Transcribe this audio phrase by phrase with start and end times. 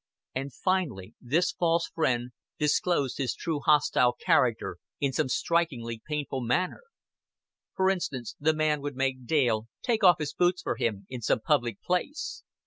[0.33, 6.81] And finally this false friend disclosed his true hostile character in some strikingly painful manner.
[7.75, 11.41] For instance, the man would make Dale take off his boots for him in some
[11.41, 12.41] public place.